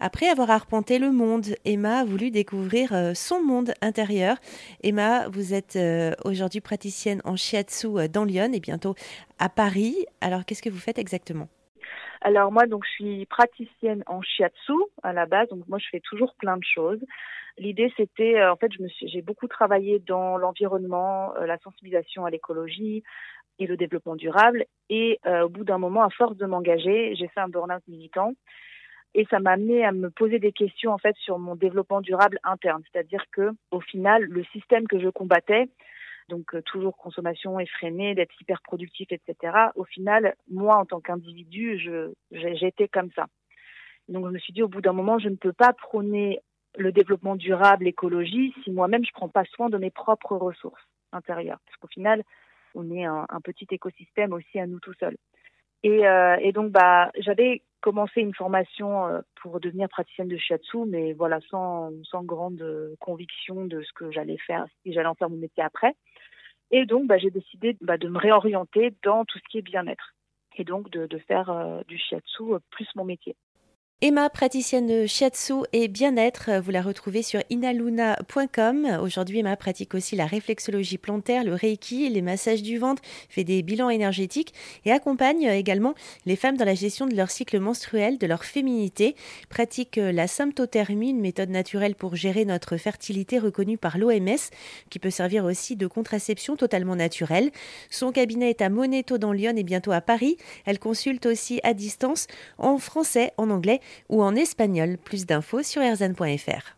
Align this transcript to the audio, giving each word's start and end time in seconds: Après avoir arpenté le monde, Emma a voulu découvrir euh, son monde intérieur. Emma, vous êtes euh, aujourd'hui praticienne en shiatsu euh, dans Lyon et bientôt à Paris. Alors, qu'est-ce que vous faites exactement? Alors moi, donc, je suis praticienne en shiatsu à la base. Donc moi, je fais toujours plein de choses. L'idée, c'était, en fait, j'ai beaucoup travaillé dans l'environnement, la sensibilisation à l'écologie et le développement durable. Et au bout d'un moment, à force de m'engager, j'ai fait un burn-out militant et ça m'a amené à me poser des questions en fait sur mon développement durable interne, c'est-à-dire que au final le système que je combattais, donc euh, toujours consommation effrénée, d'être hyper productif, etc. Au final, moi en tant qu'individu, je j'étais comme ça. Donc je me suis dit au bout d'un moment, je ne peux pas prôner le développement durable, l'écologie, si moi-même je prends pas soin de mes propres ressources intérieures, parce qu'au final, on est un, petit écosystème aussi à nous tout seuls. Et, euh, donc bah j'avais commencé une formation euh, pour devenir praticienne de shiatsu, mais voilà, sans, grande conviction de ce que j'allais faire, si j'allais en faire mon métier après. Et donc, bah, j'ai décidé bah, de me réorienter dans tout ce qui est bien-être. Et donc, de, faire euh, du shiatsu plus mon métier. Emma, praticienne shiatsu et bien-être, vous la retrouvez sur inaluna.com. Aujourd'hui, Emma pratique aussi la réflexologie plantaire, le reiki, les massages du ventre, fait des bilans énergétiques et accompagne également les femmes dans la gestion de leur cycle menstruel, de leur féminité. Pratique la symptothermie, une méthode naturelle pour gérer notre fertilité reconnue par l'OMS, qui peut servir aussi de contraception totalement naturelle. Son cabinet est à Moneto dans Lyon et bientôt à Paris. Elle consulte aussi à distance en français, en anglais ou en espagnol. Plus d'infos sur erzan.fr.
Après 0.00 0.28
avoir 0.28 0.50
arpenté 0.50 1.00
le 1.00 1.10
monde, 1.10 1.56
Emma 1.64 1.98
a 1.98 2.04
voulu 2.04 2.30
découvrir 2.30 2.92
euh, 2.92 3.14
son 3.14 3.42
monde 3.42 3.72
intérieur. 3.82 4.36
Emma, 4.84 5.28
vous 5.28 5.54
êtes 5.54 5.74
euh, 5.74 6.12
aujourd'hui 6.24 6.60
praticienne 6.60 7.20
en 7.24 7.34
shiatsu 7.34 7.88
euh, 7.88 8.06
dans 8.06 8.24
Lyon 8.24 8.52
et 8.52 8.60
bientôt 8.60 8.94
à 9.40 9.48
Paris. 9.48 10.06
Alors, 10.20 10.44
qu'est-ce 10.44 10.62
que 10.62 10.70
vous 10.70 10.78
faites 10.78 11.00
exactement? 11.00 11.48
Alors 12.20 12.52
moi, 12.52 12.66
donc, 12.66 12.84
je 12.84 12.90
suis 12.90 13.26
praticienne 13.26 14.04
en 14.06 14.22
shiatsu 14.22 14.72
à 15.02 15.12
la 15.12 15.26
base. 15.26 15.48
Donc 15.48 15.66
moi, 15.66 15.78
je 15.80 15.86
fais 15.90 16.00
toujours 16.00 16.32
plein 16.36 16.56
de 16.56 16.64
choses. 16.64 17.00
L'idée, 17.58 17.92
c'était, 17.96 18.40
en 18.44 18.54
fait, 18.54 18.70
j'ai 19.02 19.22
beaucoup 19.22 19.48
travaillé 19.48 19.98
dans 19.98 20.36
l'environnement, 20.36 21.34
la 21.44 21.58
sensibilisation 21.58 22.24
à 22.24 22.30
l'écologie 22.30 23.02
et 23.58 23.66
le 23.66 23.76
développement 23.76 24.14
durable. 24.14 24.64
Et 24.90 25.18
au 25.26 25.48
bout 25.48 25.64
d'un 25.64 25.78
moment, 25.78 26.04
à 26.04 26.10
force 26.10 26.36
de 26.36 26.46
m'engager, 26.46 27.16
j'ai 27.16 27.26
fait 27.26 27.40
un 27.40 27.48
burn-out 27.48 27.82
militant 27.88 28.34
et 29.18 29.26
ça 29.30 29.40
m'a 29.40 29.50
amené 29.50 29.84
à 29.84 29.90
me 29.90 30.10
poser 30.10 30.38
des 30.38 30.52
questions 30.52 30.92
en 30.92 30.98
fait 30.98 31.16
sur 31.16 31.40
mon 31.40 31.56
développement 31.56 32.00
durable 32.00 32.38
interne, 32.44 32.84
c'est-à-dire 32.92 33.24
que 33.32 33.50
au 33.72 33.80
final 33.80 34.22
le 34.22 34.44
système 34.44 34.86
que 34.86 35.00
je 35.00 35.08
combattais, 35.08 35.68
donc 36.28 36.54
euh, 36.54 36.62
toujours 36.62 36.96
consommation 36.96 37.58
effrénée, 37.58 38.14
d'être 38.14 38.40
hyper 38.40 38.62
productif, 38.62 39.08
etc. 39.10 39.56
Au 39.74 39.82
final, 39.82 40.36
moi 40.48 40.76
en 40.76 40.84
tant 40.84 41.00
qu'individu, 41.00 41.80
je 41.80 42.12
j'étais 42.30 42.86
comme 42.86 43.10
ça. 43.16 43.26
Donc 44.08 44.24
je 44.24 44.30
me 44.30 44.38
suis 44.38 44.52
dit 44.52 44.62
au 44.62 44.68
bout 44.68 44.82
d'un 44.82 44.92
moment, 44.92 45.18
je 45.18 45.28
ne 45.28 45.34
peux 45.34 45.52
pas 45.52 45.72
prôner 45.72 46.38
le 46.76 46.92
développement 46.92 47.34
durable, 47.34 47.86
l'écologie, 47.86 48.54
si 48.62 48.70
moi-même 48.70 49.04
je 49.04 49.10
prends 49.12 49.28
pas 49.28 49.44
soin 49.46 49.68
de 49.68 49.78
mes 49.78 49.90
propres 49.90 50.36
ressources 50.36 50.86
intérieures, 51.10 51.58
parce 51.66 51.76
qu'au 51.78 51.88
final, 51.88 52.22
on 52.76 52.88
est 52.92 53.04
un, 53.04 53.26
petit 53.42 53.66
écosystème 53.72 54.32
aussi 54.32 54.60
à 54.60 54.68
nous 54.68 54.78
tout 54.78 54.94
seuls. 55.00 55.16
Et, 55.82 56.06
euh, 56.06 56.52
donc 56.52 56.70
bah 56.70 57.10
j'avais 57.18 57.62
commencé 57.80 58.20
une 58.20 58.34
formation 58.34 59.06
euh, 59.06 59.20
pour 59.40 59.60
devenir 59.60 59.88
praticienne 59.88 60.28
de 60.28 60.36
shiatsu, 60.36 60.78
mais 60.86 61.12
voilà, 61.12 61.40
sans, 61.50 61.90
grande 62.22 62.62
conviction 63.00 63.66
de 63.66 63.82
ce 63.82 63.92
que 63.92 64.10
j'allais 64.10 64.38
faire, 64.38 64.66
si 64.82 64.92
j'allais 64.92 65.08
en 65.08 65.14
faire 65.14 65.30
mon 65.30 65.36
métier 65.36 65.62
après. 65.62 65.94
Et 66.70 66.84
donc, 66.84 67.06
bah, 67.06 67.18
j'ai 67.18 67.30
décidé 67.30 67.76
bah, 67.80 67.96
de 67.96 68.08
me 68.08 68.18
réorienter 68.18 68.94
dans 69.02 69.24
tout 69.24 69.38
ce 69.38 69.44
qui 69.50 69.58
est 69.58 69.62
bien-être. 69.62 70.14
Et 70.56 70.64
donc, 70.64 70.90
de, 70.90 71.18
faire 71.18 71.50
euh, 71.50 71.82
du 71.88 71.98
shiatsu 71.98 72.42
plus 72.70 72.88
mon 72.96 73.04
métier. 73.04 73.36
Emma, 74.00 74.30
praticienne 74.30 75.08
shiatsu 75.08 75.54
et 75.72 75.88
bien-être, 75.88 76.52
vous 76.62 76.70
la 76.70 76.82
retrouvez 76.82 77.24
sur 77.24 77.40
inaluna.com. 77.50 79.00
Aujourd'hui, 79.02 79.40
Emma 79.40 79.56
pratique 79.56 79.92
aussi 79.92 80.14
la 80.14 80.26
réflexologie 80.26 80.98
plantaire, 80.98 81.42
le 81.42 81.52
reiki, 81.52 82.08
les 82.08 82.22
massages 82.22 82.62
du 82.62 82.78
ventre, 82.78 83.02
fait 83.28 83.42
des 83.42 83.60
bilans 83.64 83.90
énergétiques 83.90 84.54
et 84.84 84.92
accompagne 84.92 85.42
également 85.46 85.94
les 86.26 86.36
femmes 86.36 86.56
dans 86.56 86.64
la 86.64 86.76
gestion 86.76 87.08
de 87.08 87.16
leur 87.16 87.28
cycle 87.28 87.58
menstruel, 87.58 88.18
de 88.18 88.28
leur 88.28 88.44
féminité. 88.44 89.16
Pratique 89.48 89.96
la 89.96 90.28
symptothermie, 90.28 91.10
une 91.10 91.20
méthode 91.20 91.50
naturelle 91.50 91.96
pour 91.96 92.14
gérer 92.14 92.44
notre 92.44 92.76
fertilité 92.76 93.40
reconnue 93.40 93.78
par 93.78 93.98
l'OMS, 93.98 94.38
qui 94.90 95.00
peut 95.00 95.10
servir 95.10 95.44
aussi 95.44 95.74
de 95.74 95.88
contraception 95.88 96.54
totalement 96.54 96.94
naturelle. 96.94 97.50
Son 97.90 98.12
cabinet 98.12 98.50
est 98.50 98.62
à 98.62 98.68
Moneto 98.68 99.18
dans 99.18 99.32
Lyon 99.32 99.54
et 99.56 99.64
bientôt 99.64 99.90
à 99.90 100.00
Paris. 100.00 100.36
Elle 100.66 100.78
consulte 100.78 101.26
aussi 101.26 101.58
à 101.64 101.74
distance 101.74 102.28
en 102.58 102.78
français, 102.78 103.32
en 103.38 103.50
anglais 103.50 103.80
ou 104.08 104.22
en 104.22 104.34
espagnol. 104.36 104.98
Plus 104.98 105.26
d'infos 105.26 105.62
sur 105.62 105.82
erzan.fr. 105.82 106.77